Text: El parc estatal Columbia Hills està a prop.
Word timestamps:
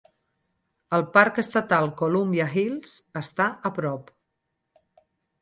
El 0.97 1.03
parc 1.17 1.37
estatal 1.43 1.89
Columbia 1.99 2.47
Hills 2.57 2.95
està 3.23 3.49
a 3.71 3.75
prop. 3.79 4.11